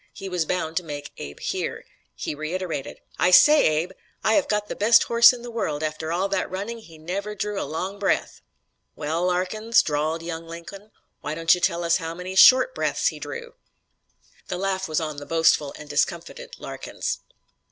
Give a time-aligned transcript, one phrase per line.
[0.13, 1.85] He was bound to make Abe hear.
[2.15, 3.91] He reiterated: "I say, Abe,
[4.23, 7.35] I have got the best horse in the world; after all that running he never
[7.35, 8.41] drew a long breath."
[8.95, 13.19] "Well, Larkins," drawled young Lincoln, "why don't you tell us how many short breaths he
[13.19, 13.53] drew."
[14.47, 17.19] The laugh was on the boastful and discomfited Larkins.